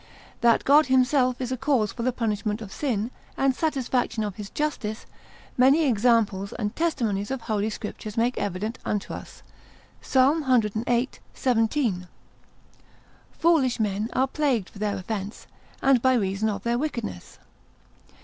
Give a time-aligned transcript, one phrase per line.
[0.41, 4.49] That God himself is a cause for the punishment of sin, and satisfaction of his
[4.49, 5.05] justice,
[5.59, 9.43] many examples and testimonies of holy Scriptures make evident unto us,
[10.01, 10.15] Ps.
[10.15, 12.07] cvii, 17.
[13.31, 15.45] Foolish men are plagued for their offence,
[15.83, 17.37] and by reason of their wickedness.